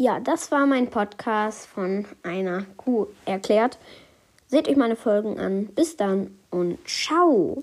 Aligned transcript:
Ja, 0.00 0.18
das 0.18 0.50
war 0.50 0.64
mein 0.64 0.88
Podcast 0.88 1.66
von 1.66 2.06
einer 2.22 2.64
Kuh 2.78 3.08
erklärt. 3.26 3.76
Seht 4.46 4.66
euch 4.66 4.76
meine 4.78 4.96
Folgen 4.96 5.38
an. 5.38 5.66
Bis 5.66 5.94
dann 5.98 6.38
und 6.48 6.78
ciao. 6.88 7.62